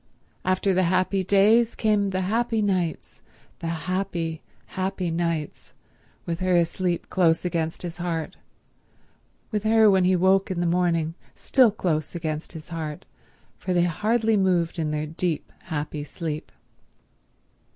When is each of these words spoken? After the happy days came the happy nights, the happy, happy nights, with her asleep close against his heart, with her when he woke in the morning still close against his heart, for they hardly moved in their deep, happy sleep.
After 0.43 0.73
the 0.73 0.81
happy 0.85 1.23
days 1.23 1.75
came 1.75 2.09
the 2.09 2.21
happy 2.21 2.63
nights, 2.63 3.21
the 3.59 3.67
happy, 3.85 4.41
happy 4.69 5.11
nights, 5.11 5.73
with 6.25 6.39
her 6.39 6.55
asleep 6.55 7.07
close 7.11 7.45
against 7.45 7.83
his 7.83 7.97
heart, 7.97 8.35
with 9.51 9.63
her 9.63 9.91
when 9.91 10.03
he 10.05 10.15
woke 10.15 10.49
in 10.49 10.59
the 10.59 10.65
morning 10.65 11.13
still 11.35 11.69
close 11.69 12.15
against 12.15 12.53
his 12.53 12.69
heart, 12.69 13.05
for 13.59 13.73
they 13.73 13.83
hardly 13.83 14.35
moved 14.37 14.79
in 14.79 14.89
their 14.89 15.05
deep, 15.05 15.51
happy 15.65 16.03
sleep. 16.03 16.51